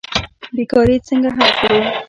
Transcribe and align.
بیکاري 0.55 0.95
څنګه 1.07 1.29
حل 1.37 1.49
کړو؟ 1.59 1.79